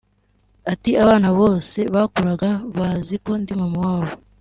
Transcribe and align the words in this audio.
Ati 0.73 0.91
"Abana 1.03 1.29
bose 1.39 1.79
bakuraga 1.93 2.49
bazi 2.77 3.15
ko 3.23 3.31
ndi 3.41 3.53
mama 3.59 3.79
wabo 3.87 4.13